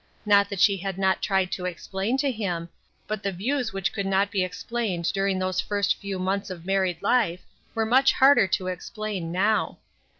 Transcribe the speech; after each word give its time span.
Not 0.25 0.49
that 0.49 0.59
she 0.59 0.77
had 0.77 0.97
not 0.97 1.21
tried 1.21 1.51
to 1.51 1.65
explain 1.65 2.17
to 2.17 2.31
him; 2.31 2.69
but 3.05 3.21
the 3.21 3.31
views 3.31 3.71
which 3.71 3.93
could 3.93 4.07
not 4.07 4.31
be 4.31 4.43
explained 4.43 5.13
during 5.13 5.37
those 5.37 5.61
first 5.61 5.95
few 6.01 6.17
months 6.17 6.49
of 6.49 6.65
married 6.65 7.03
life 7.03 7.43
were 7.75 7.85
much 7.85 8.11
harder 8.13 8.47
to 8.47 8.65
explain 8.65 9.31
now. 9.31 9.77